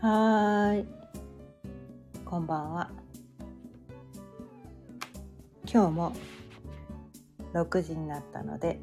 [0.00, 0.86] はい。
[2.24, 2.88] こんばんは。
[5.66, 6.12] 今日も
[7.52, 8.78] 6時になったので、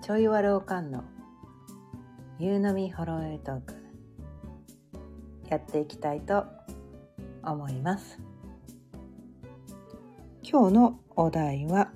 [0.00, 1.04] ちょいわるおかんの
[2.38, 3.74] 夕飲みほろよいトーク、
[5.50, 6.46] やっていきたいと
[7.44, 8.18] 思います。
[10.42, 11.92] 今日のお題は、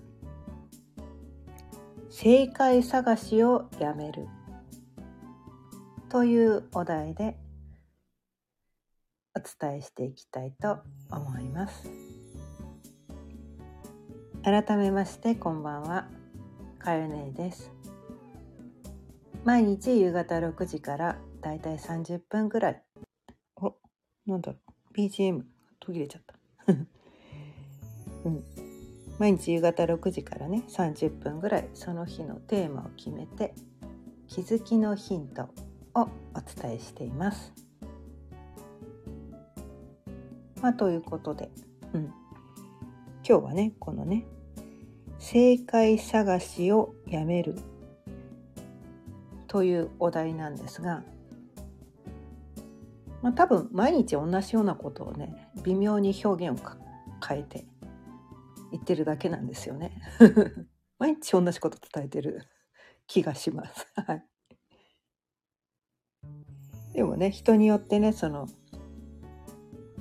[2.10, 4.28] 正解探しをやめる
[6.10, 7.38] というお題で
[9.60, 10.78] 伝えしていきたいと
[11.10, 11.88] 思います。
[14.42, 16.08] 改めましてこんばんは。
[16.78, 17.72] かよねです。
[19.44, 22.82] 毎日夕方6時からだいたい30分ぐらい。
[23.56, 23.74] お
[24.26, 24.58] なんだろ
[24.92, 24.98] う。
[24.98, 25.42] BGM
[25.80, 26.34] 途切れちゃった。
[28.24, 28.44] うん。
[29.18, 33.54] 毎日夕方6時からね30分ぐらいその日のテーマを決めて
[34.28, 35.48] 気づきのヒント
[35.94, 36.08] をお
[36.62, 37.65] 伝えしています。
[40.62, 41.50] まあ、ということで、
[41.92, 42.04] うん、
[43.28, 44.26] 今日はねこのね
[45.18, 47.56] 正解探しをやめる
[49.46, 51.02] というお題なんですが、
[53.22, 56.70] まあ、多分毎日同じようなことをね微妙に表現を
[57.26, 57.64] 変えて
[58.70, 59.92] 言ってるだけなんですよね。
[60.98, 62.42] 毎日同じこと伝えてる
[63.06, 63.86] 気がします。
[63.94, 64.24] はい。
[66.92, 68.48] でもね人によってねその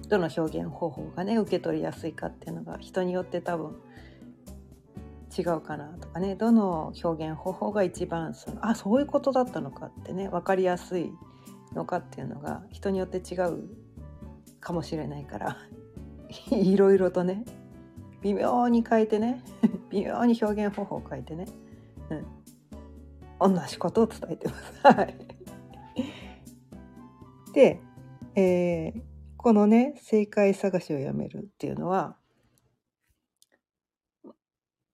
[0.08, 3.76] どの表現方法がね受け取りやすいかっていうのが人によって多分
[5.38, 6.36] 違うかなとかね。
[6.36, 11.12] どの表現方法が一番そのあそういうことだったのかってね分かりやすい
[11.74, 13.64] のかっていうのが人によって違う
[14.60, 15.58] かもしれないから。
[16.52, 17.46] いろいろとね
[18.22, 19.44] 微妙に変えてね
[19.92, 21.46] 微妙に表現方法を変えてね、
[23.40, 24.80] うん、同じことを伝えてます。
[24.84, 25.16] はい。
[27.54, 27.80] で、
[28.36, 29.02] えー、
[29.46, 32.16] このね正解探しをやめるっていうのは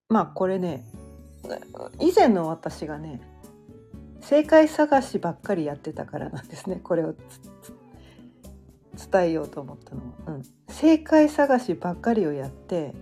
[0.10, 0.84] まあこれね
[2.02, 3.22] 以前の私がね
[4.20, 7.16] 正解探しばっかりやってたからなんですねこれを
[9.10, 12.94] 伝えようと思ったのは、うん、正解探しばっかりをやって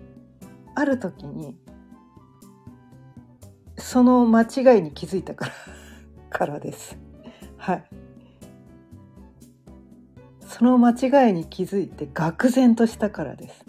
[0.75, 1.57] ある時に
[3.75, 5.51] その間違いに気づいたから
[6.29, 6.95] からです。
[7.57, 8.08] はい。
[10.59, 13.65] その間違いに気づいて愕然としたからです。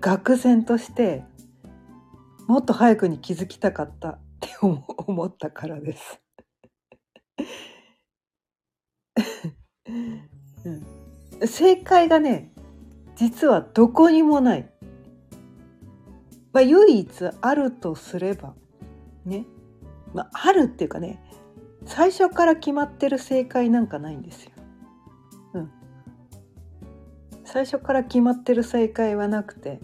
[0.00, 1.24] 愕然として
[2.46, 6.22] もっと早くに気づきたかったって思ったからです。
[11.44, 12.50] 正解がね
[13.14, 14.70] 実はどこにもない。
[16.54, 17.10] まあ、唯一
[17.42, 18.54] あるとすれば
[19.26, 19.44] ね、
[20.14, 21.22] まあ、あるっていうかね
[21.86, 24.50] 最初から決まってる正解なんかないんですよ。
[25.54, 25.70] うん。
[27.44, 29.80] 最初から決まってる正解はなくて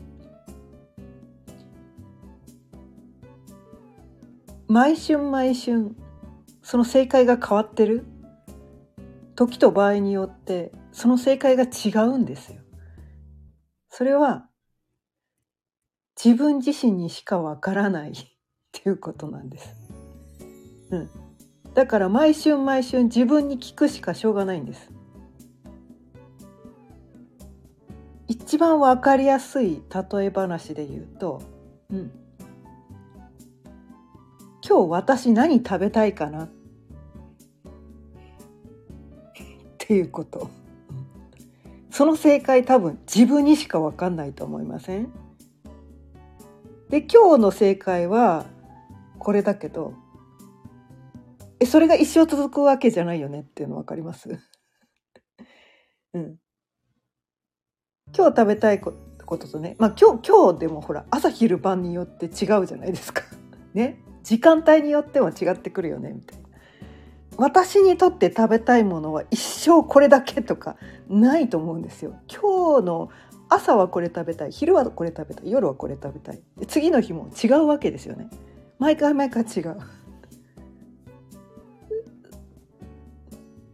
[4.68, 5.94] 毎春毎春
[6.62, 8.04] その正解が変わってる？
[9.34, 12.60] 時と場合によってその正解が違うんですよ。
[13.88, 14.48] それは
[16.22, 18.14] 自分自身にしかわからないっ
[18.72, 19.74] ていうことなんです。
[20.90, 21.10] うん。
[21.74, 24.90] だから毎春毎春自分に聞くしかしょうがないんです。
[28.28, 31.42] 一番わかりやすい例え話で言うと、
[31.90, 32.12] うん、
[34.66, 36.44] 今日私何食べたいかな？
[36.44, 36.48] っ
[39.78, 40.50] ていうこと。
[41.90, 45.10] その正解多分自分にしかわかんないと思いません？
[46.90, 48.44] で今日の正解は
[49.18, 49.94] これだけど
[51.62, 54.28] えそれが一生続くわけじゃないよねっていうの分かります？
[56.14, 56.36] うん。
[58.16, 58.92] 今日食べたいこ
[59.38, 63.22] ととねまあ今日今日でもほら朝昼晩によって違うじゃないですか。
[63.74, 64.02] ね。
[64.24, 66.48] 時間帯によっては違ってくるよねみたいな。
[67.38, 70.76] 私にとって食べたいものは一生これだけとか
[71.08, 72.14] ないと思うんですよ。
[72.28, 73.08] 今日の
[73.48, 76.42] 朝はこれ食べたい昼はこれ食べたい夜はこれ食べたい。
[76.66, 78.28] 次の日も違うわけですよね。
[78.78, 79.76] 毎回毎回違う。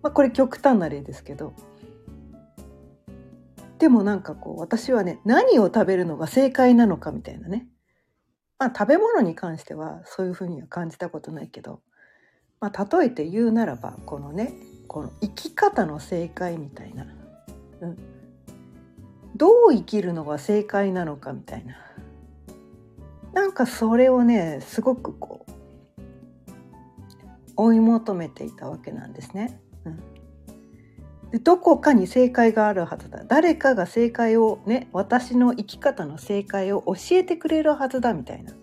[0.09, 1.53] まあこれ極端な例ですけど。
[3.79, 7.69] でもなんかこう私はね何を食べるのが正解なのかみたいなね。
[8.59, 11.83] まあ食べ物に関してはそういうふうには感じたことないけど、
[12.59, 14.55] まあ、例えて言うならばこのね
[14.89, 17.07] この生き方の正解みたいな、
[17.83, 17.99] うん、
[19.37, 21.77] どう生きるのが正解なのかみたいな。
[23.35, 25.53] なんかそれをねすごくこう
[27.57, 29.61] 追い求めていたわけなんですね。
[29.85, 31.43] うん。
[31.43, 33.25] どこかに正解があるはずだ。
[33.25, 38.55] 誰かが正解をね私の生き方の正解を教えてくれるはずだみたいな。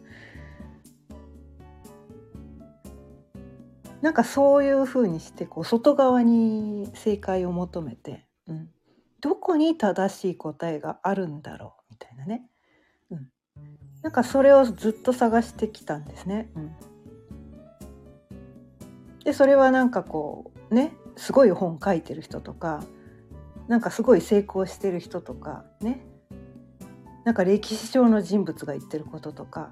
[4.02, 8.70] なんかそういうふうにしてこう外側に正解を求めて、うん、
[9.20, 12.44] どこに正しい答えがあるんだろうみたいなね、
[13.10, 13.30] うん、
[14.04, 16.52] なんかそれをずっと探してきたんですね。
[16.56, 16.76] うん、
[19.24, 22.84] でそれはなんかこうねすごい本書いてる人とか
[23.68, 26.06] なんかすごい成功してる人とかね。
[27.24, 29.72] なんか歴史上の人物が言ってることとか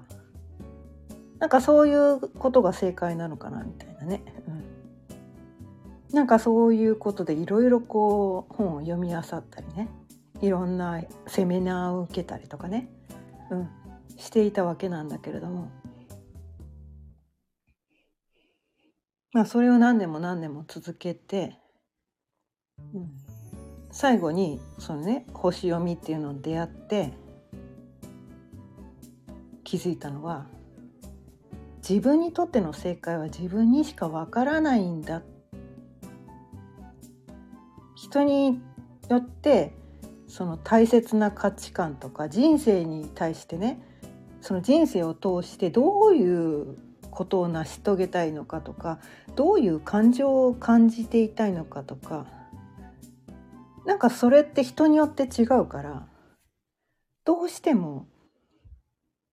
[1.38, 4.24] なんかそういうことが正解なのかなみたいなね、
[6.10, 9.88] うん、なんかそういうことでいろいろこう本を読み漁ったりね。
[10.40, 12.88] いろんなセミナーを受けたりとかね、
[13.50, 13.68] うん、
[14.16, 15.70] していたわけなんだけれども。
[19.34, 21.58] まあそれを何年も何年も続けて、
[22.94, 23.10] うん、
[23.90, 27.12] 最後にそのね星読みっていうのに出会って
[29.64, 30.46] 気づいたのは
[31.86, 35.22] 自分にとっての正解は自分にしかわからないんだ。
[37.96, 38.60] 人に
[39.08, 39.74] よって
[40.28, 43.82] その大切な価値観とか人生に対してね
[44.40, 46.76] その人生を通してどういう
[47.14, 48.98] ことを成し遂げたいのかとか
[49.36, 52.26] どういう感情を感じていたいのかとか
[53.86, 56.06] なんかそれって人によって違うから
[57.24, 58.06] どうしても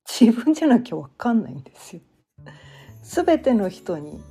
[0.07, 2.01] 自分じゃなきゃ分かんないんですよ。
[3.04, 4.22] 全ての人に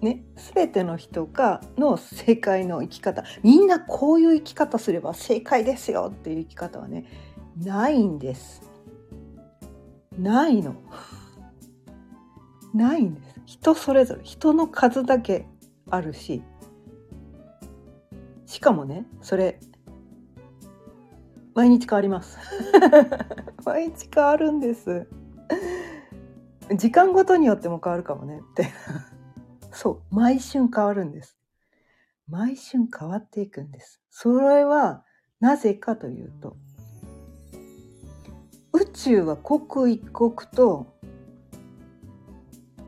[0.00, 0.24] ね
[0.54, 7.04] 全ての人がの正解の生き方みんなこういう生き方すれば正解ですよっていう生き方はね
[7.56, 8.62] ないんです。
[10.18, 10.74] ないの。
[12.74, 13.40] ないんです。
[13.46, 14.22] 人それぞれ。
[14.24, 15.46] 人の数だけ
[15.90, 16.42] あるし。
[18.46, 19.60] しかもねそれ
[21.54, 22.38] 毎日変わります。
[23.64, 25.06] 毎日変わるんです。
[26.76, 28.40] 時間ごとによっても変わるかもね。
[28.40, 28.68] って。
[29.72, 30.14] そう。
[30.14, 31.36] 毎春変わるんです。
[32.28, 34.00] 毎春変わっていくんです。
[34.10, 35.04] それは
[35.40, 36.56] なぜかというと
[38.72, 40.99] 宇宙は刻一刻と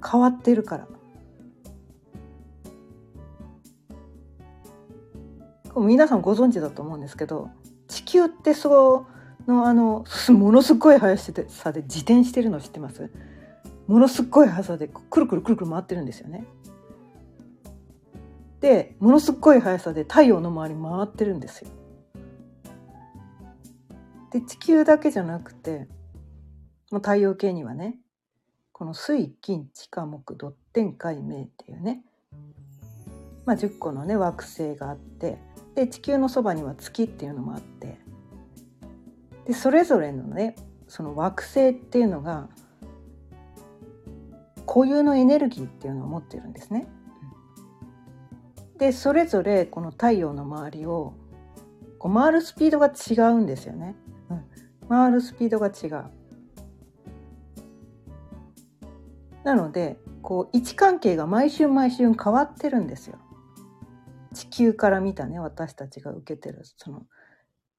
[0.05, 0.89] 変わってるから
[5.77, 7.51] 皆さんご存知だと思うんですけど
[7.89, 9.07] 地球ってそ
[9.47, 13.11] のあの ものすごい速さで自転してるの知ってます？
[13.87, 16.45] ものすごい速さでくるくるくるくる回ってるんですよね。
[18.61, 21.71] でものすごい速さで太陽の周り回ってるんですよ。
[24.31, 25.89] で地球だけじゃなくて
[26.91, 27.99] 太陽系にはね
[28.83, 32.03] この水金地下木土天海明っていうね、
[33.47, 35.39] まあ、10個のね惑星があって
[35.77, 38.01] で地球のそばには月っていうのもあって
[39.47, 40.57] でそれぞれのね
[40.89, 42.49] その惑星っていうのが
[44.67, 46.89] 固有のエネルギーっていうのを持ってるんですね。
[48.79, 51.15] でそれぞれこの太陽の周りを
[52.01, 53.95] こう回るスピードが違うんですよね。
[54.29, 56.22] うん、回るスピードが違う。
[59.45, 63.19] なのでこう位置関係が毎週毎週変わってるんですよ。
[64.35, 67.03] 地球から見たね私たちが受けてるその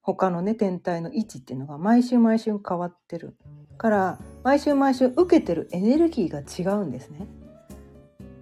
[0.02, 3.36] 他のね天体の位置っていうのが毎週毎週変わってる
[3.76, 7.26] から毎週毎週受けてるエネルギーが違うんですね。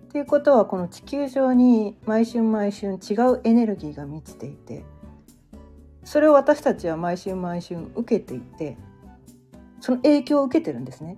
[0.09, 4.85] っていうことはこの地球上に毎週毎週違うエネルギーが満ちていて
[6.05, 8.77] それを私たちは毎週毎週受けていて
[9.81, 11.17] その影響を受けてるんですね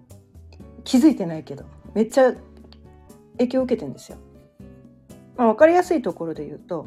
[0.85, 1.65] 気づいてないけど
[1.95, 2.33] めっちゃ
[3.33, 4.19] 影響を受けてんですよ。
[5.37, 6.87] まあ、分かりやすいところで言うと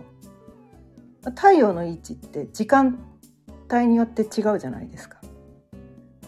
[1.36, 3.00] 太陽の位置って時間
[3.72, 5.20] 帯によって違うじゃないですか。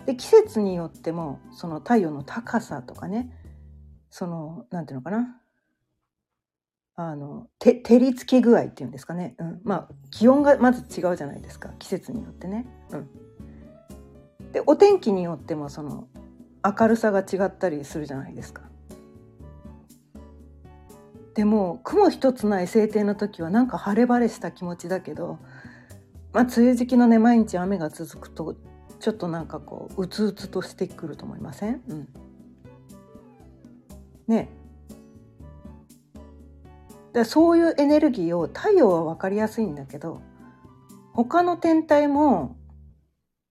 [0.06, 3.32] で季節によってもその太陽の高さとかね
[4.10, 5.40] そのなんていうのかな
[6.96, 12.66] あのて照りつけ具合っていうんですかね、うん、まあ気温がまず違うじゃないですか季節によってね。
[12.92, 13.10] うん、
[14.52, 16.08] でお天気によってもその
[16.66, 18.69] 明るさが違ったりするじゃないですか。
[21.40, 25.40] でも雲一つない晴天の時はなんか晴れ晴れした気持ちだけど
[26.34, 28.58] まあ梅雨時期のね毎日雨が続くと
[29.00, 32.08] ちょっとなんかこううつうつとしてくると思いません、うん、
[34.28, 34.50] ね。
[37.14, 40.22] でそういうエネルギーを太陽は分かりやすいんだけど
[41.14, 42.58] 他の天体も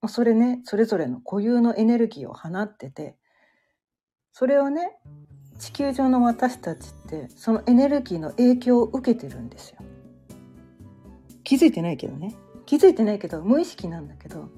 [0.09, 3.17] それねそれぞれの固有のエネルギーを放ってて
[4.35, 4.99] それをね
[5.59, 9.79] 地球上の私たちってそのエネルギーの影響を受けてるんですよ。
[11.49, 12.35] 気づいてないけどね
[12.67, 14.51] 気づいてないけど無意識なんだけど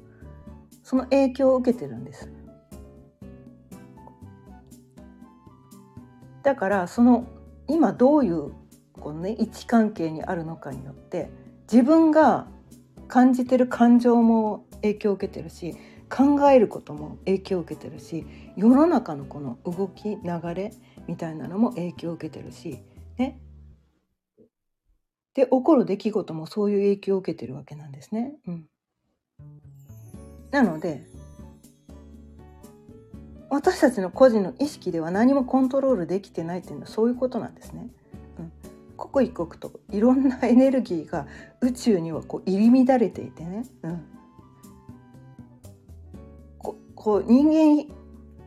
[0.83, 2.29] その影響を受けてるんです
[6.43, 7.27] だからその
[7.69, 8.53] 今どういう
[8.95, 11.31] このね位置関係にあるのかによって
[11.71, 12.49] 自分が
[13.07, 15.77] 感じてる感情も影響を受けてるし
[16.09, 18.27] 考えることも影響を受けてるし
[18.57, 20.19] 世の中のこの動き流
[20.57, 20.73] れ
[21.11, 22.79] みたいなのも影響を受けてるし
[23.19, 23.41] ね。
[25.35, 28.35] で起こる出来事もそういう影響を受けてるわけなんですね。
[28.47, 28.69] うん、
[30.53, 31.05] なので
[33.49, 37.89] 私たちの個人の意識では何もコントロールできてないっていうのはそういうことなんですね。
[38.39, 38.53] うん、
[38.97, 41.27] 刻一刻といろんなエネルギーが
[41.61, 44.05] 宇宙にはこう入り乱れていてね、うん、
[46.59, 47.49] ここう人
[47.87, 48.00] 間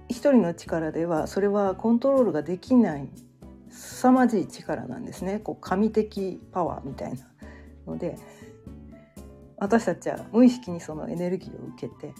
[0.09, 3.09] 一人の力ではそれはコントロールができない
[3.69, 5.39] 凄まじい力なんですね。
[5.39, 7.19] こう神的パワーみたいな
[7.87, 8.17] ので
[9.57, 12.13] 私たちは無意識にそのエネルギーを受けて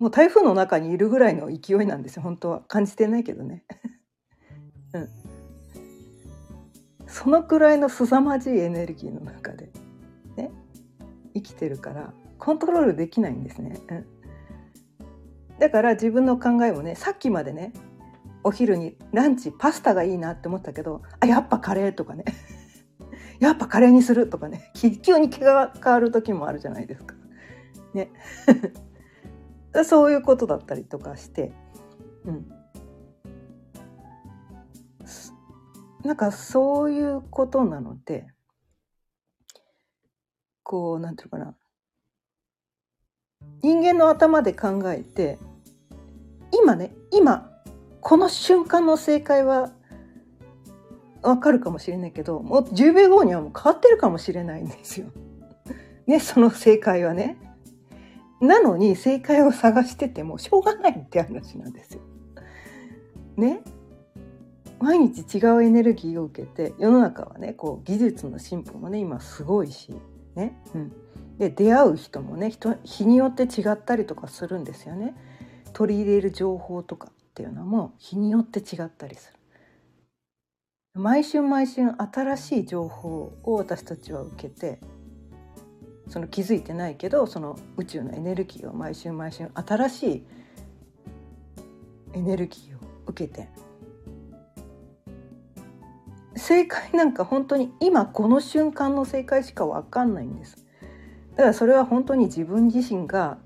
[0.00, 2.22] もう台風の中にいるぐらいの勢いなんですよ。
[2.22, 2.60] 本当は。
[2.66, 3.64] 感じてないけどね。
[4.94, 5.08] うん、
[7.06, 9.70] そのくらいの凄まじいエネルギーの中で、
[10.36, 10.50] ね、
[11.34, 13.78] 生きてるからコントロールできないんですね。
[13.90, 14.06] うん、
[15.60, 17.72] だから自分の考えもねさっきまでね
[18.42, 22.24] お昼にランチパスタがいいなって思ったけどあやっぱカレーとかね。
[23.38, 24.70] やっぱカレーにするとかね。
[25.02, 27.14] 急に気が変わる時もあるじゃないですか。
[27.92, 28.10] ね。
[29.84, 31.52] そういうことだったりとかして、
[32.24, 32.50] うん、
[36.04, 38.26] なんかそういうことなので
[40.62, 41.54] こうなんていうかな。
[43.62, 45.38] 人間の頭で考えて
[46.52, 47.50] 今ね今
[48.00, 49.72] この瞬間の正解は
[51.22, 55.06] わかるかもしれないけどもう10秒後にはもう変わってるかもしれないんですよ。
[56.06, 57.36] ねその正解はね。
[58.40, 62.00] なのに正解を探しててもしょうがないって話なんですよ。
[63.36, 63.60] ね
[64.78, 69.94] 毎日違うエネルギーを受けて世の中はねこう技術の進歩もね今すごいし
[70.34, 70.92] ね、うん、
[71.38, 75.14] で出会う人もね人日によって違ったりとかするんですよね。
[75.72, 79.40] 取り入れる情報とかっていうのも日によって違ったりする。
[80.94, 84.80] 毎週毎週新しい情報を私たちは受けて
[86.08, 90.26] その気づいてないけどその宇宙のエネルギーを毎週毎週新しい
[92.14, 93.48] エネルギーを受けて
[96.34, 100.66] 正解なんか本当に今この瞬間の正解しか分かんないんです。
[101.36, 103.38] だからそれは本当に自分自身が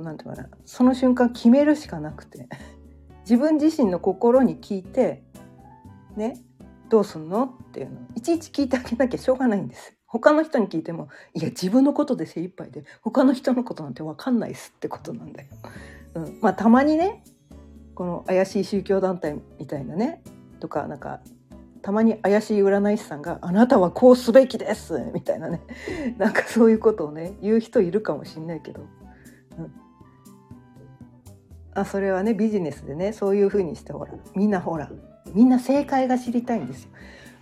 [0.00, 0.48] うなんていうかな。
[0.64, 2.48] その瞬間決めるしかなくて。
[3.28, 5.22] 自分自身の心に聞いて
[6.16, 6.40] ね
[6.88, 15.48] どうすんのっていうのいちいち聞いてあげなきゃしょうがないんです他の人に聞いてもいや自分のことで精一杯で他の人のことなんて分かんないっすってことなんだよ。
[16.14, 17.22] うん、まあたまにね
[17.94, 20.22] この怪しい宗教団体みたいなね
[20.60, 21.20] とかなんか
[21.82, 25.60] たまに怪しい占い師さんが「あなたはこうすべきです」みたいなね。
[26.16, 28.86] なんかそういうことをね言う人いるかもしんないけど。
[29.58, 29.72] うん、
[31.78, 34.90] あそれはねビジネスでねそういうふうにしてほらみんなほら
[35.32, 36.90] みんな正解が知りたいんですよ。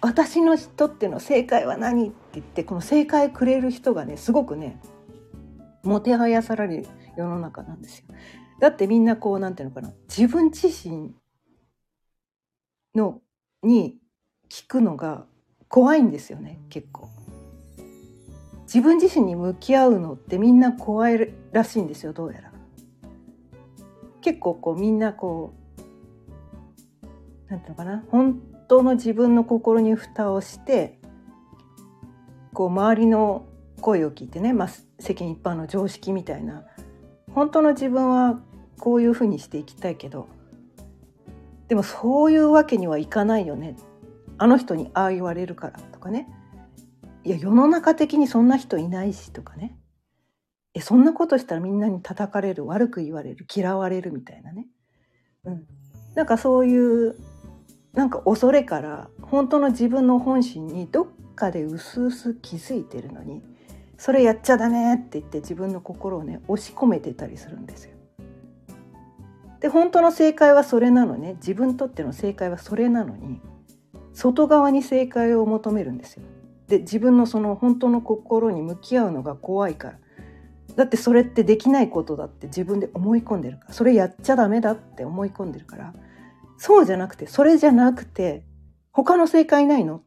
[0.03, 4.79] 私の人っての正解は何って言ってこの正解くれる人がねすごくね
[5.83, 8.07] もてはやされる世の中なんですよ。
[8.61, 11.15] だってみんなこうなんていうのかな自分自身
[12.95, 13.21] の
[13.63, 13.99] に
[14.51, 15.25] 聞くのが
[15.69, 17.09] 怖いんですよね結構。
[18.65, 22.46] 自分自身に向き合うのってみんな怖いらしいんですよどうやら。
[24.27, 25.55] 結構こうみんなこ
[27.05, 27.07] う
[27.49, 28.05] なんていうのかな？
[28.11, 30.99] 本当の自分の心に蓋をして
[32.53, 33.47] こう周りの
[33.81, 34.69] 声を聞いてね、まあ、
[34.99, 36.65] 世間一般の常識みたいな。
[37.33, 38.41] 本当の自分は
[38.81, 40.27] こういうふうにしていきたいけど
[41.69, 43.77] でもそういうわけにはいかないよね。
[44.39, 46.29] あの人にああ言われるからとかね。
[47.23, 49.79] いや世の中的にそんな人いないしとかね。
[50.77, 54.67] えそんなことしたらみんなに叩かれる悪く言われる嫌われるみたいなね、
[55.45, 55.65] うん、
[56.15, 57.17] なんかそういう
[57.95, 63.43] なんか恐れから本当の自分の本心にどっかでうすうす気づいてるのに
[63.97, 67.97] それやっちゃダメって言って自分の心をね押し込めてたりするんですよ。
[69.61, 73.41] で本当の正解はそれなのね自分にとっての正解はそれなのに
[74.13, 76.23] 外側に正解を求めるんですよ。
[76.69, 79.99] で自分のその本当の心に向き合うのが怖いから
[80.77, 85.95] だってそれってできないことだって自分で思い込んでるからそれやっちゃダメだって思い込んでるから
[86.59, 88.45] そうじゃなくてそれじゃなくて
[88.93, 90.03] 他の正解ないの？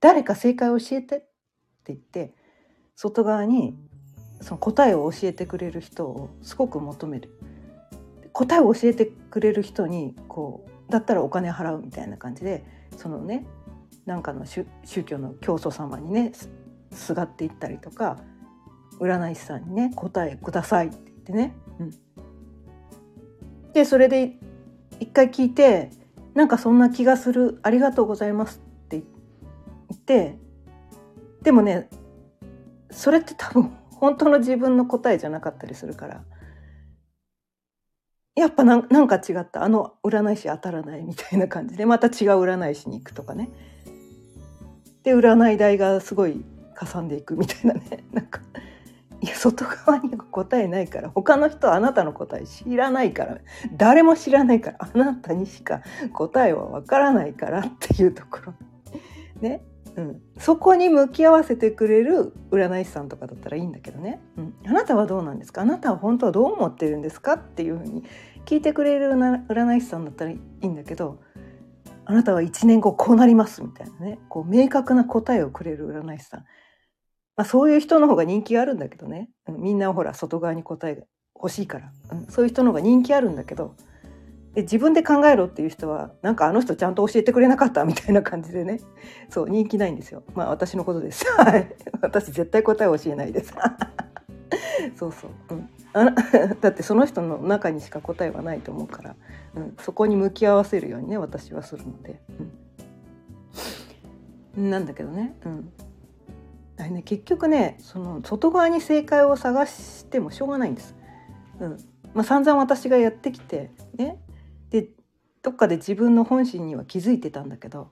[0.00, 1.26] 誰か正解を教えてって
[1.86, 2.34] 言って
[2.94, 3.76] 外側に
[4.40, 7.38] その答えを教えてくれる人をすごく求める。
[8.32, 12.64] 答えを教えてくれる人にこうだったらお金払うみたいな感じで
[12.96, 13.46] そのね
[14.06, 14.66] なんかの宗
[15.04, 16.32] 教の教祖様にね
[16.92, 18.18] すがっていったりとか
[19.00, 21.90] 占い師さんにね答えくださいって言ってね、うん、
[23.72, 24.36] でそれで
[25.00, 25.90] 一回聞いて
[26.34, 30.38] なんかそんな気がするありがとうございますって言って
[31.42, 31.88] でもね
[32.90, 36.22] それって多分本当の自分の答えじゃなかったりするから
[38.38, 39.64] やっぱなんか違った。
[39.64, 42.12] あの占い師当たらないみたいな感じでまた違う
[42.44, 43.50] 占い師に行くとかね。
[45.02, 48.04] で占い代がすごいかさんでいくみたいなね。
[48.12, 48.40] なんか
[49.20, 53.38] いや外側に答えないから他の人はあなたの答え知らないから
[53.76, 55.82] 誰も知らないからあなたにしか
[56.12, 58.54] 答えはわからないからっていうところ。
[59.40, 59.64] ね。
[59.96, 65.62] うん、そこに向き合わせてくれる占い師さんとかだったらいいんだけどね、うん、あなたはどうなんですか？
[65.62, 67.32] あなたは本当はどう思ってるんですか？
[67.32, 68.04] っていうふうに
[68.44, 71.18] 聞いてくれる占い師さんだったらいいんだけど
[72.04, 74.20] あなたは1年後こうなりますみたいなね。
[74.28, 76.44] こう明確な答えをくれる占い師さん、
[77.38, 81.04] まあ、そういう人の方が人気あるんだけどね、うん、みんなほら外側に答えが
[81.36, 83.76] 欲しいから、うん、そういう人の方が人気あるんだけど
[84.54, 88.80] で自分で考えろっていう人はなんかあの人ちゃんと教えてくれなかったみたいな感じでね。
[89.28, 90.24] そう人気ないんですよ。
[90.34, 91.24] まあ私のことです。
[91.30, 91.76] はい。
[92.00, 93.54] 私絶対答え教えないです。
[94.96, 96.10] そうそう、うん、あ
[96.60, 99.16] だってその人の中にしか答えはないと思うから、
[99.54, 102.20] うん、そこに向き合わせるようにね私はするので、
[104.56, 105.72] うん、なんだけどね,、うん、
[106.78, 110.94] あれね結局ねその外側に正解を探してもしょうがないんです。
[111.60, 111.76] うん。
[112.14, 114.18] まあ、散々私がやってきてね。
[114.70, 114.88] で
[115.42, 117.90] どっかで自分の本心には気づいてたんだけど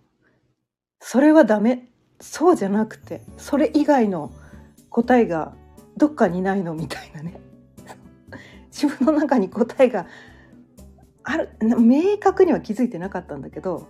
[1.01, 1.88] それはダメ。
[2.18, 4.33] そうじゃなくてそれ以外の
[4.88, 5.55] 答えが
[5.99, 7.40] どっかにないのみたいなね。
[8.72, 10.07] 自分の中に答えが
[11.22, 13.87] ある明確には気づいてなかったんだけど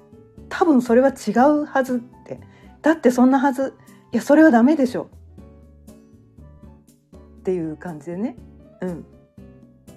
[0.48, 2.40] 多分それは違うはずって。
[2.82, 3.74] だってそんなはず
[4.12, 5.08] いやそれはダメでしょ。
[7.40, 8.36] っていう感じでね。
[8.80, 9.06] うん。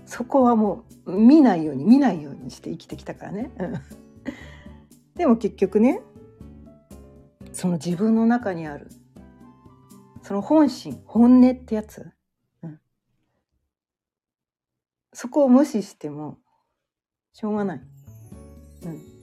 [0.05, 3.51] そこはもう見ないように見ないようにして生きてきたからね。
[3.59, 3.73] うん。
[5.15, 6.01] でも結局ね
[7.51, 8.87] その自分の中にある
[10.21, 12.11] その本心本音ってやつ、
[12.63, 12.79] うん、
[15.13, 16.37] そこを無視しても
[17.33, 17.81] しょうがない。
[18.83, 19.18] うん。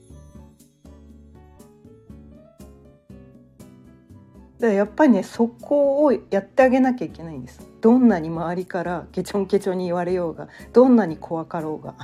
[4.59, 7.67] だからやっぱりねそこをやってあげなきゃいけないんです。
[7.81, 11.95] どんなに周りからケチョンケチョンに言われようがどんなに怖かろうが。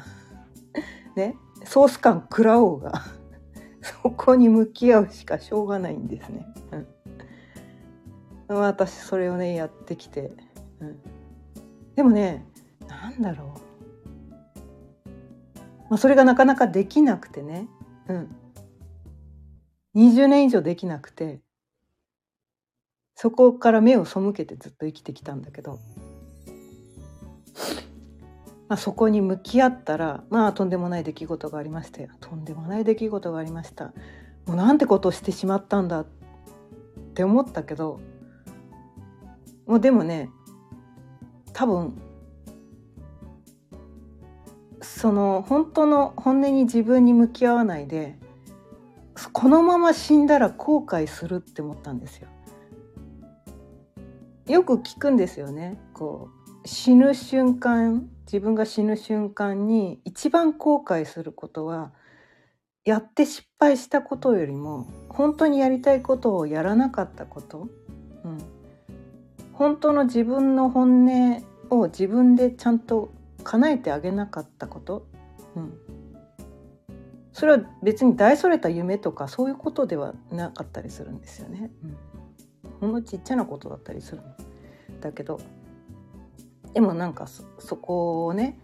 [1.16, 1.36] ね。
[1.66, 3.02] ソース感食らおうが。
[4.04, 6.46] そこに向き合うしかしょうがないんですね、
[8.48, 10.32] うん、私それをねやってきて、
[10.80, 11.00] うん、
[11.96, 12.46] でもね
[12.88, 13.56] なんだろ
[15.06, 15.10] う、
[15.90, 17.68] まあ、それがなかなかできなくてね、
[18.08, 18.36] うん、
[19.96, 21.42] 20年以上できなくて。
[23.16, 25.80] そこから目を背けてずっと生きてきたんだけど、
[28.68, 32.10] まあ、そこに向き合ったらまあとんでもない出来事がありましたよ。
[32.20, 33.94] とんでもない出来事がありました。
[34.46, 36.06] もうなんてことをしてしまったんだっ
[37.14, 38.00] て思ったけど
[39.66, 40.30] もうでもね
[41.54, 41.98] 多分
[44.82, 48.18] その本当の本音に自分に向き合わないで
[49.32, 52.28] このまま死んだら後悔するって思ったんですよ。
[54.48, 55.80] よく聞くんですよね。
[55.94, 56.30] こ
[56.64, 61.92] う死ぬ瞬間自分が死ぬ瞬間に一番後悔することは
[62.86, 67.70] やって失敗したことよりも本当にやりたいことをやらなかったこと、
[68.24, 68.38] うん、
[69.54, 75.08] 本当の自分の本音を自分でちゃんと叶えてあげなかったこと、
[75.56, 75.74] うん、
[77.32, 81.72] それは別に大それた夢とかそういうことではなかったりするんですよね。
[81.84, 82.13] うん。
[82.80, 84.22] ほんのちっちゃなことだったりする
[85.02, 85.40] だけど
[86.74, 88.58] でもなんかそそこをね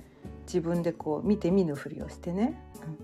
[0.45, 2.97] 自分でこう見て見ぬふりをしてね、うん、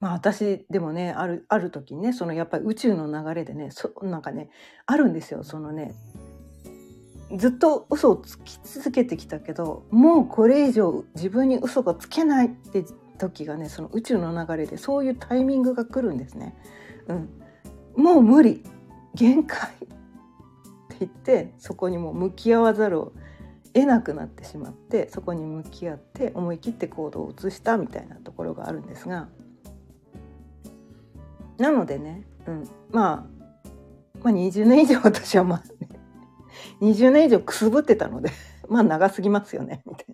[0.00, 4.50] まあ私でもねあるある時ねそのやっぱり宇宙の流れでねそなんかね
[4.86, 5.42] あるんですよ。
[5.42, 5.94] そのね
[7.36, 12.84] ずっと嘘をつき続けてきたけどもうこれ以上自分に嘘がつけないって
[13.18, 16.56] 時がねその宇宙の流れでそういうタイミングが来るんですね。
[17.08, 18.64] うん、もう無理。
[19.14, 19.72] 限界っ
[20.88, 23.12] て言ってそこにも向き合わざるを
[23.74, 29.28] 得なくなってしまってそこに向き合って思い切って行動を移したみたいなところがあるんですが。
[31.58, 33.38] なのでね、うん、まあ
[34.22, 35.88] まあ20年以上私はまあね
[36.80, 38.30] 20年以上くすぶってたので。
[38.68, 40.06] まあ長すぎますよねみたい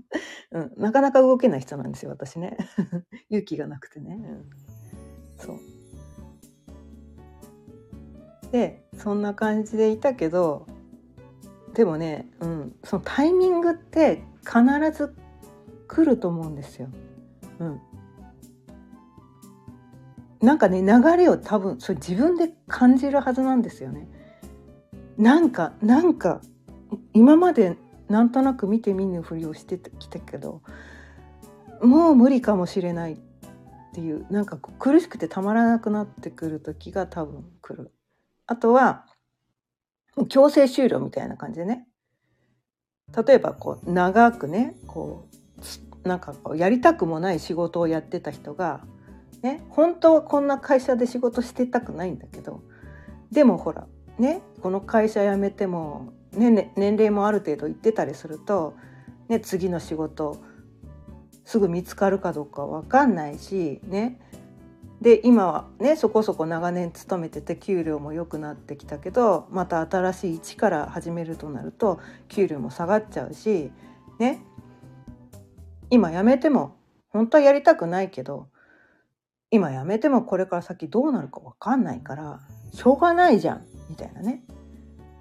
[0.50, 2.56] な、うん、なかなか動けない人なんですよ私ね。
[3.30, 4.44] 勇気がなくてね、うん、
[5.38, 5.58] そう。
[8.52, 10.66] でそんな感じでいたけど
[11.74, 14.62] でもね、うん、そのタイミングって必
[14.96, 15.12] ず
[15.88, 16.88] 来ると思うんですよ。
[17.58, 17.80] うん、
[20.40, 24.08] なんかね流れを多分それ自分で感じるはずなんですよね。
[25.18, 26.40] なんかなんか
[27.12, 27.76] 今まで
[28.14, 30.62] なんとなく見て見ぬふりをしてきたけど
[31.82, 33.16] もう無理かもしれないっ
[33.92, 37.90] ていうなんか苦しくてたまらなくなってくる時が多分来る。
[38.46, 39.06] あとは
[40.28, 41.88] 強制終了みたいな感じでね
[43.26, 45.26] 例えばこう長くねこ
[46.04, 48.84] うなんかこうやりたくもない仕事をやってた人が、
[49.42, 52.62] ね、本当はこんな会社で仕事してたくないんだけど
[53.32, 53.88] でもほら
[54.20, 58.74] ねこの会社辞めても、ね、ね年齢もある程度いってたりすると、
[59.28, 60.38] ね、次の仕事
[61.44, 64.20] すぐ見つかるかどうか分かんないしね。
[65.00, 73.70] で今はねそこそこ長年勤めてて給料も良くなってきたけどまた新しい一から始めるとなると給料も下がっちゃうし
[74.18, 74.42] ね。
[75.90, 76.76] 今辞めても
[77.10, 78.48] 本当はやりたくないけど
[79.50, 82.40] 今辞めてもこれから先どうなるか分かんないから
[82.72, 84.42] しょうがないじゃんみたいなね。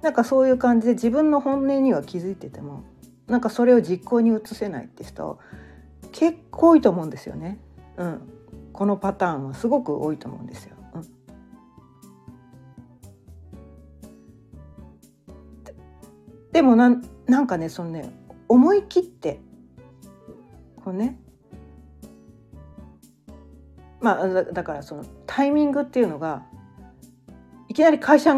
[0.03, 2.83] なんかそういう感じで自分の本音には気づいてても
[3.25, 5.39] なんかそれを実行に移せないって人
[6.11, 7.57] 結構多いと思うんですよね。
[7.95, 8.21] うん、
[8.73, 10.75] このパターンはすごく多いと思うんですよ。
[10.93, 11.03] うん、
[16.51, 18.11] でもなんなんかねそのね
[18.49, 19.39] 思い切って
[20.83, 21.17] こうね
[24.01, 26.43] まあだからそのタイミングっていうのが
[27.69, 28.35] いきなり会社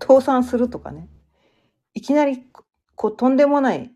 [0.00, 1.08] 倒産するとかね。
[1.94, 2.44] いきなり
[2.94, 3.90] こうとんでもない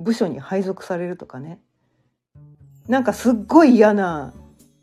[0.00, 1.60] 部署に配属されるとかね。
[2.88, 4.32] なんかすっごい嫌な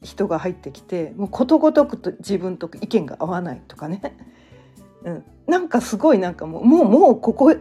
[0.02, 4.02] 人が入ってきてもうことごとくと自分と意見が合わないとかね、
[5.06, 7.54] うん、なんかすごいなんかもうもうもうここ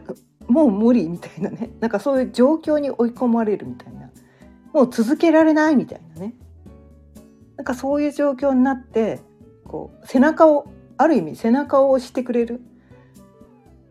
[0.48, 1.70] もう無理みたいなね。
[1.80, 4.10] なんかそういう状況に追い込まれるみたいな。
[4.72, 6.34] もう続けられないみたいなね。
[7.56, 9.20] なんかそういう状況になって
[9.64, 12.60] こう背中をある意味背中を押してくれる、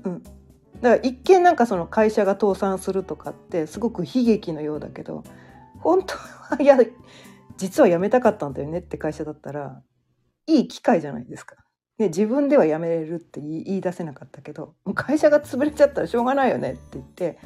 [0.03, 0.31] うん、だか
[0.81, 5.23] ら一見なんかその会社が倒産するとかってすごく悲劇のようだけど
[5.79, 6.77] 本当はいや
[7.57, 9.81] 実は辞めたかったんだよねって会社だったら
[10.47, 11.55] いい機会じゃないですか。
[11.97, 17.37] で自分では辞めれるって言い出せなかったけどもう会社が潰れちゃったらしょうがないよねって言って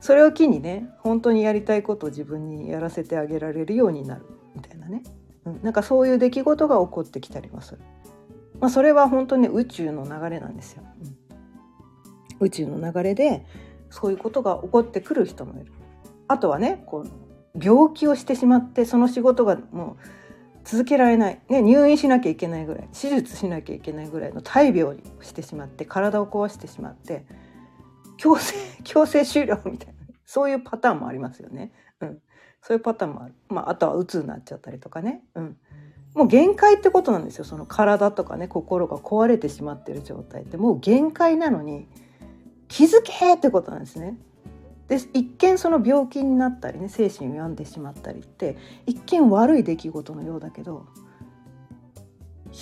[0.00, 5.02] それを機にね本当にやりたいことを自分にやらせてあげられるようになるみたいなね、
[5.46, 7.80] うん、なんかそういう出来事が起こってきたりもする。
[8.60, 10.82] まあ、それは本当に宇宙の流れなんですよ。
[11.00, 11.16] うん、
[12.40, 13.44] 宇宙の流れで
[13.90, 15.72] そういうことが起こってくる人もいる。
[16.26, 20.04] あとはねこう病気をしてしまってその仕事がもう
[20.64, 27.24] 続けられない、ね、入院しなきゃいけないぐらい手術しなきゃいけないぐらいの大病にしてしまって体を壊してしまって
[28.18, 29.94] 強制 強制終了みたいな。
[30.26, 31.72] そういうパターンもありますよね。
[32.00, 32.18] うん、
[32.60, 35.56] そういうパターンもある、まあ、あとは鬱になっちゃったりとかね、うん、
[36.14, 37.44] もう限界ってことなんですよ。
[37.44, 40.58] その体とかね心が壊れてしまってる状態って。
[40.58, 41.88] もう限界なのに
[42.68, 44.18] 気づけってことなんですね。
[44.88, 50.86] で一見その病気になったりね精神を病んでしまったりって一見悪い出来事のようだけど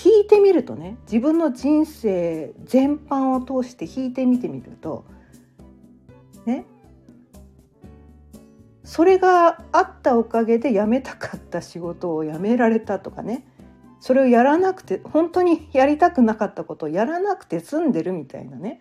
[0.04, 5.04] 引いてみるとね自分の人生全般を通して引いてみてみると
[6.44, 6.66] ね
[8.82, 13.46] それがあったおかげで辞めたかった仕事を辞められたとかね
[14.00, 18.80] それをやらなくて本当にやりたくなかったことをやらなくて済んでるみたいなね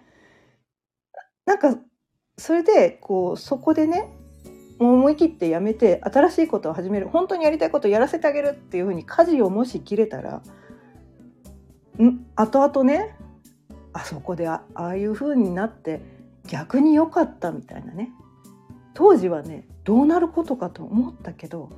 [1.45, 1.75] なんか
[2.37, 4.09] それでこうそこでね
[4.79, 10.41] もう思い切ってやめて新しいことを始める本当にやりたいことをやらせてあげるっていうふうに舵をもし切れたら
[11.97, 12.25] ん？
[12.35, 13.15] 後々ね
[13.93, 16.01] あそこでああいうふうになって
[16.47, 18.11] 逆に良かったみたいなね。
[18.93, 21.69] 当時はねどうなることかと思ったけど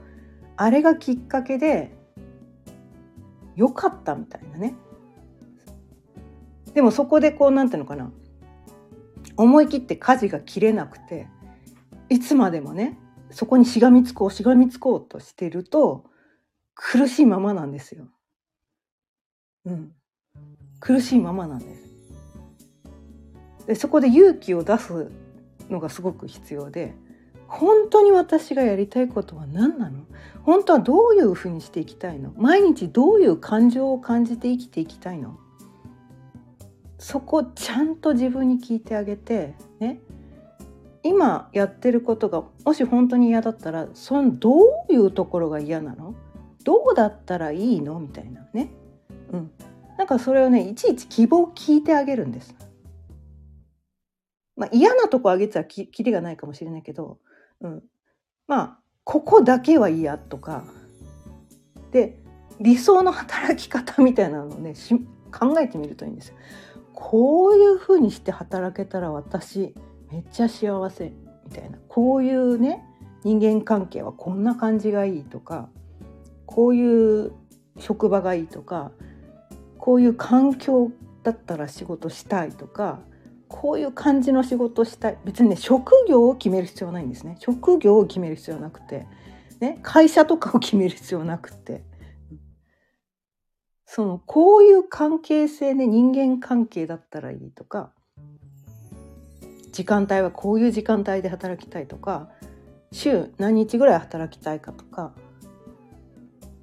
[0.56, 1.96] あれがきっかけで
[3.56, 4.76] 良かったみたいなね。
[6.74, 8.12] でもそこでこうなんていうのかな。
[9.38, 11.28] 思い切って舵が切れなくて
[12.10, 12.98] いつまでもね
[13.30, 16.06] そこにしがみつこうしがみつこうとしてると
[16.74, 18.08] 苦しいままなんですよ。
[19.66, 19.92] うん、
[20.80, 21.88] 苦しいままなんです。
[23.68, 25.12] でそこで勇気を出す
[25.70, 26.96] のがすごく必要で
[27.48, 30.06] 本当に私がやりたいことは何なの？
[30.44, 32.32] 本当はどういうふうにしていきたいの？
[32.38, 35.38] 毎日どういう感情を感じて生きていきたいの？
[37.00, 40.00] そこちゃんと自分に聞いてあげてね。
[41.04, 44.52] 今やってることがもし本当に嫌だったらそのど
[44.90, 46.16] ういうところが嫌なの？
[46.66, 48.00] どうだったらいいの？
[48.00, 48.46] みたいな。
[48.52, 48.72] ね、
[49.32, 49.52] うん、
[49.98, 52.56] なんかそれをねいちいち希望を聞いてあげるんです。
[54.58, 57.20] まあ、嫌なとこあげてたらききりがないかもしれないけど、
[57.62, 57.84] うん、
[58.48, 60.66] まあここだけは嫌とか。
[61.92, 62.18] で
[62.60, 64.74] 理想の働き方みたいなのをね
[65.32, 66.36] 考えてみるといいんですよ。
[67.00, 69.76] こういうふうにして働けたら私
[70.12, 71.14] めっちゃ幸せ
[71.46, 71.78] みたいな。
[71.88, 72.84] こういうね
[73.24, 75.70] 人間関係はこんな感じがいいとか
[76.48, 77.34] こういう
[77.78, 78.92] 職場がいいとか
[79.78, 83.00] こういう環境だったら仕事したいとか
[83.48, 85.20] こういう感じの仕事したい。
[85.24, 87.38] 別にね職業を決める必要はないんですね。
[87.40, 89.06] 職業を決める必要はなくて、
[89.60, 91.84] ね、会社とかを決める必要はなくて。
[93.88, 97.92] そのこういう関係性で人間関係だったらいいとか
[99.72, 102.30] 時間帯はこういう時間帯で働きたいとか
[102.92, 105.14] 週何日ぐらい働きたいかとか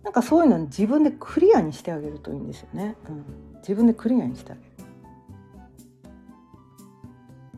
[0.05, 3.25] なんかそういうの自分でクリアにしてあげるといいんですよね、うん、
[3.59, 4.75] 自分でクリアにしてあげる。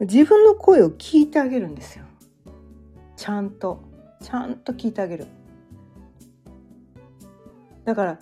[0.00, 2.04] 自分の声を聞いてあげるんですよ。
[3.16, 3.82] ちゃんと。
[4.22, 5.26] ちゃんと聞いてあげる。
[7.84, 8.18] だから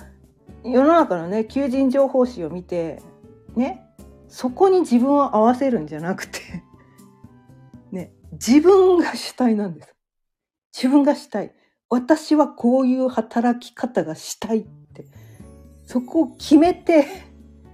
[0.64, 3.02] 世の中のね求人情報誌を見て
[3.54, 3.86] ね
[4.28, 6.40] そこに自分を合わせるんじゃなくて
[7.92, 9.94] ね自分が主体なんです。
[10.74, 11.54] 自分が主体。
[11.88, 15.06] 私はこういう働き方がしたいって。
[15.84, 17.06] そこを決めて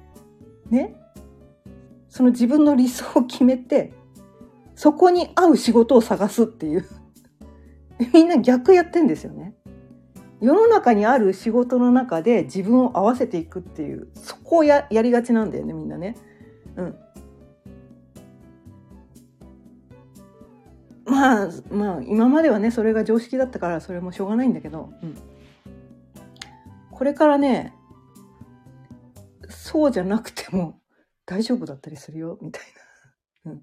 [0.69, 0.97] ね
[2.09, 3.93] その自分の理想を決めて
[4.75, 6.85] そこに合う仕事を探すっていう。
[8.13, 9.55] みんな逆やってんですよね。
[10.41, 16.17] 世の中にある仕事の中で自分を合わせていくっていうそこをややりがちなんだよねみんなね。
[16.77, 16.97] うん、
[21.05, 25.17] まあまあ今まではねそれが常識だったからそれもしょうがないんだけど、うん、
[26.91, 27.75] これからね
[29.49, 30.81] そうじゃなくても
[31.27, 32.63] 大丈夫だったりするよみたい
[33.45, 33.63] な、うん。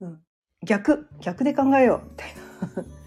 [0.00, 0.20] うん、
[0.64, 1.08] 逆。
[1.20, 3.05] 逆で考えようみたいな。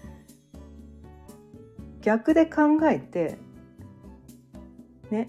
[2.02, 3.38] 逆で考えて
[5.12, 5.28] ね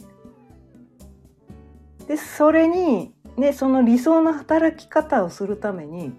[2.06, 6.12] でそれに、ね、その理想の働き方をするために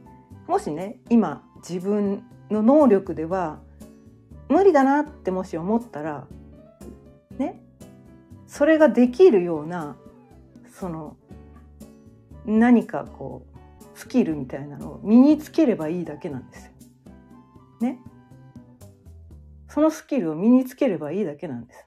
[0.48, 3.60] もしね今自分の能力では
[4.50, 6.28] 無理だなってもし思ったら
[7.38, 7.62] ね
[8.48, 9.96] それができるような
[10.74, 11.16] その
[12.46, 13.52] 何かこう
[13.98, 16.72] スキルみたいなのを身につければいいだけなんですよ。
[17.82, 18.00] ね。
[19.74, 21.86] そのスキルを身につければいいだけなんです。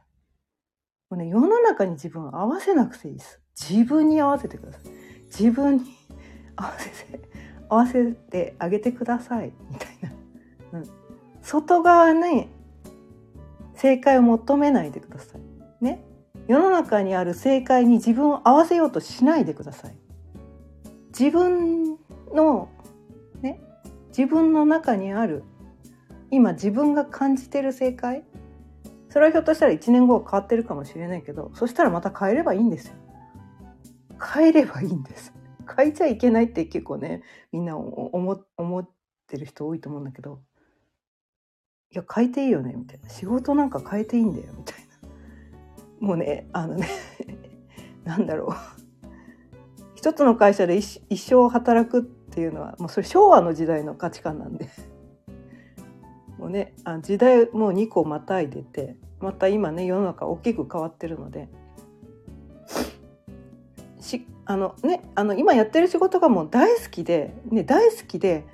[1.10, 3.40] もうね、世の中に自分を合わせなくていいです。
[3.60, 4.82] 自分に合わせてください。
[5.26, 5.84] 自分に
[6.56, 7.20] 合わせて、
[7.68, 9.52] 合わせてあげてください。
[9.70, 10.78] みたいな。
[10.80, 10.84] うん。
[11.42, 12.48] 外側に
[13.74, 15.84] 正解を求めないでください。
[15.84, 16.02] ね。
[16.48, 19.96] 世の中にある正解に自分を合わせようとしないでください。
[21.08, 21.98] 自分
[22.32, 22.70] の、
[23.42, 23.60] ね、
[24.08, 25.44] 自分の中にある
[26.30, 28.24] 今自分が感じてる正解？
[29.08, 32.94] それはひょっとしたら1年後は変わってるかもしれないけどそしたらまた変えればいいんですよ。
[34.34, 35.32] 変えればいいんです。
[35.76, 38.88] 変えちゃいけないって結構ねみんな思思っ
[39.28, 40.40] てる人多いと思うんだけど
[41.92, 43.08] いや変えていいよねみたいな。
[43.08, 44.76] 仕事なんか変えていいんだよみたい
[46.00, 46.06] な。
[46.06, 46.88] もうねあのね
[48.02, 48.50] なんだろう。
[49.94, 54.68] 一つの会社で一生働くっていうのはもうそれ昭和の時代の価値観なんで。
[56.54, 61.48] ねあ時代もう2個またいでてまた今ね世の中大きく変わってるので。
[64.00, 68.44] しあのねあの今やってる仕事がもう大好きで、ね、大好きで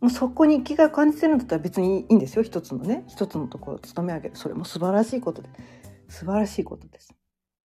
[0.00, 2.42] もうそこに生きがいを感じてるんだったら別にいいんですよ。
[2.42, 4.36] 一つのね一つのところを勤め上げる。
[4.36, 5.48] それも素晴らしいことで。
[6.08, 7.14] 素晴らしいことです。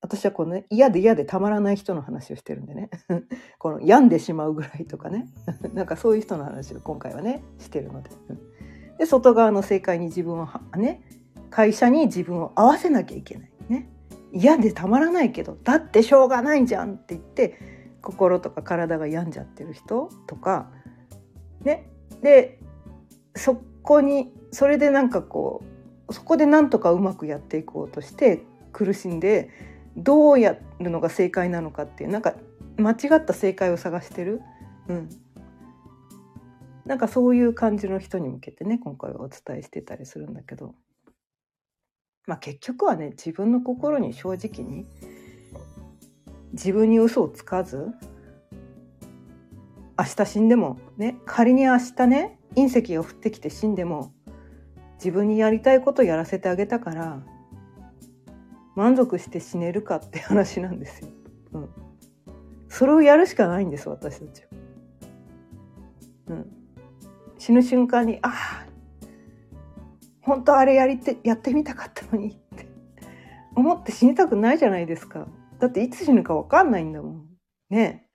[0.01, 2.89] 私はこのね嫌で嫌でたまらない人の話をしてるんでね。
[3.58, 5.27] この病んでしまうぐらいとかね。
[5.73, 8.10] なんかそういう人の話を今回はねしてるので。
[8.97, 11.01] で外側の正解に自分をね
[11.49, 13.89] 会社に自分を合わせなきゃいけないね。
[14.31, 17.58] 嫌でたまらないけどだってしょうがないじゃんって言って
[18.01, 20.69] 心とか体が病んじゃってる人とか
[21.62, 21.89] ね。
[22.21, 22.60] で
[23.36, 25.63] そこにそれでなんかこ
[26.08, 29.49] うそこでなんとかうまくやっていこうとして苦しんで
[29.97, 32.36] どうやるのが正解なのかっていうなんか
[32.77, 34.41] 間違った正解を探してる、
[34.88, 35.10] うん、
[36.86, 40.76] なんかそういう感じの人に向けてね今回はお伝えしてたりするんだけど
[42.28, 44.86] まあ結局はね自分の心に正直に
[46.54, 47.88] 自分に嘘をつかず
[49.98, 54.13] 明日死んでもね仮に明日ね隕石が降ってきて死んでも
[54.95, 57.21] 自分にやりたいことやらせてあげたから
[58.76, 61.10] 満足して死ねるかって話なんですよ。
[61.54, 61.69] うん、
[62.67, 64.48] それをやるしかないんです私たちは。
[66.28, 66.54] うん、
[67.45, 68.65] 死ぬ瞬間にああ
[70.21, 72.67] 本当あれやりてやってみたかったのにって
[73.55, 75.27] 思って死にたくないじゃないですか。
[75.60, 77.25] だっていつ死ぬか分かんないんだもん。
[77.69, 78.08] ね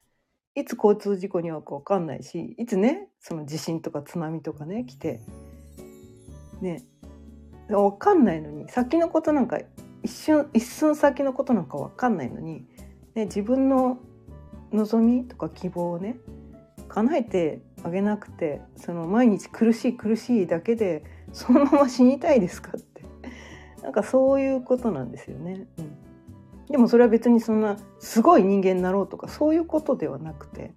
[0.57, 5.21] いつ交通事故に遭うか分かんないしいつねその地震とか津波とかね来て
[6.61, 6.83] ね
[7.69, 9.61] 分かんないのに先のことなんか
[10.03, 12.67] 一瞬一寸先のことなんか分かんないのに、
[13.15, 14.01] ね、自分の
[14.73, 16.17] 望みとか希望をね
[16.89, 23.03] 叶えてあげなくてその毎日苦しい苦しいだけでそのまま死にたいですかって
[23.83, 25.67] なんかそういうことなんですよね。
[25.79, 25.97] うん、
[26.67, 30.75] でもそれは別にそんなすごい人間になろうとかそういうことではなくて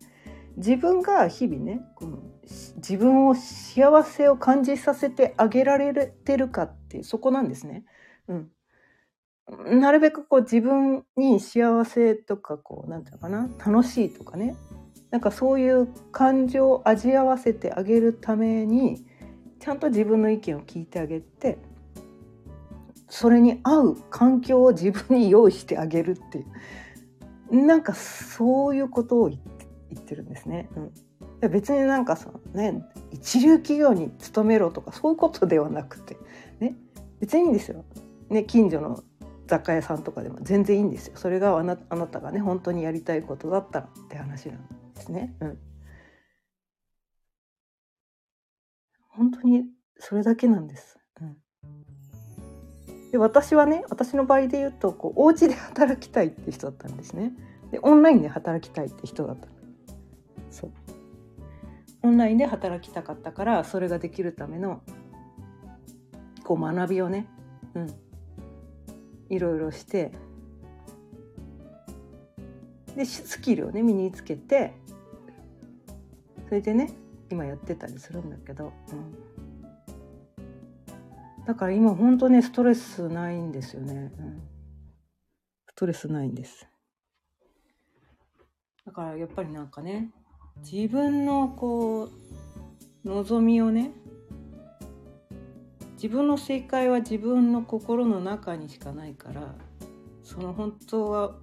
[0.58, 2.20] 自分が日々ねこの
[2.78, 7.86] 自分を幸せを感じさせてあげられてるかっていうそこなんですね。
[8.28, 14.56] うん、なるべくこう自分に幸せとかこうなんていうのかな楽しいとかね
[15.13, 19.06] なんかそういう感情を味わわせてあげるために
[19.60, 21.60] ちゃんと自分の意見を聞いてあげて
[23.10, 26.41] それに合う環境を自分に用意してあげるってい
[27.52, 29.38] うなんかそういうことを言
[29.95, 30.67] ってるんですね。
[31.41, 36.17] うん、別になんかそのね一流企業に勤めろとかそういうことではなくて
[36.60, 36.76] ね
[37.19, 37.86] 別にいいんですよ。
[38.32, 39.04] ね近所の
[39.45, 44.60] 雑貨屋さんとかでも全然いいんですよそれがあなあなたがね本当にやりたいことだったらって話なの
[44.94, 45.36] んですね。
[45.42, 45.58] うん、
[49.10, 49.66] 本当に
[49.98, 50.98] それだけなんです。
[51.22, 57.34] うん、で私はね私の場合で言うとこうお家で働きたいって人だったんですね。
[57.72, 59.48] でオンラインで働きたいって人だった
[60.52, 60.72] そう
[62.04, 64.82] オンラインで働きたかったからそれができるための
[66.44, 67.28] こう学びをね、
[67.74, 67.96] うん、
[69.30, 70.12] いろいろして
[72.96, 74.74] でスキルをね身につけて
[76.54, 76.94] それでね
[77.32, 78.96] 今やってたりするんだけど、う
[81.42, 84.39] ん、だから今本当ねストレスないんですよね、うん、
[85.68, 86.68] ストレスないんです。
[88.86, 90.12] だからやっぱりなんかね
[90.72, 93.89] 自分のこう望みをね
[95.96, 99.56] 自分の正解は自分の心の中にしかないから
[100.22, 101.36] その本当は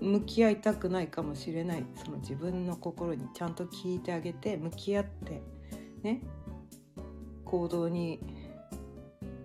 [0.00, 1.86] 向き合いたくないかもしれない。
[1.94, 5.42] その自分の心にちゃんと聞いてあげて向き合って
[6.02, 6.22] ね。
[7.44, 8.20] 行動に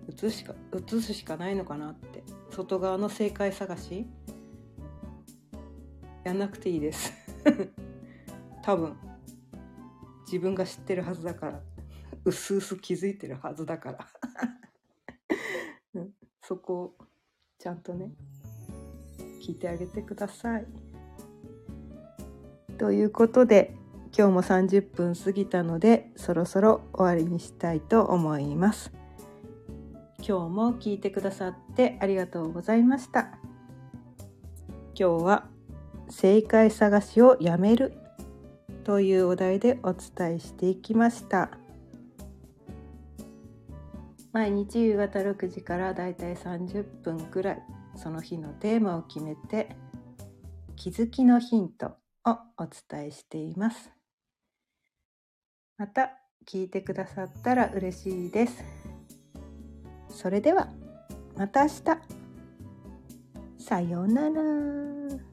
[0.08, 2.22] 移すしか移すしかないのかなって。
[2.50, 4.06] 外側の正解探し？
[6.24, 7.12] やんなくていいです。
[8.62, 8.96] 多分。
[10.26, 11.62] 自分が知ってるはずだから。
[12.24, 14.06] うすうす気づいてるはずだから、
[16.42, 16.96] そこを
[17.58, 18.12] ちゃんとね。
[19.40, 20.66] 聞いてあげてください。
[22.78, 23.74] ということで
[24.16, 28.92] 今日も30分過ぎたのでそろそろ終わりにしたいと思います。
[30.18, 33.38] 今日も聞いてくださってありがとうございました。
[34.94, 35.46] 今日は
[36.08, 37.92] 正解探しをやめる
[38.84, 41.50] というお題でお伝えしていきました。
[44.32, 47.62] 毎日夕方6時からだいたい30分くらい
[48.02, 49.76] その日のテーマを決めて
[50.74, 53.90] 気づきのヒントをお伝えしています。
[55.76, 56.12] また
[56.46, 58.64] 聞いてくださったら嬉しいです。
[60.08, 60.70] それでは
[61.36, 61.82] また明日。
[63.62, 65.29] さようなら。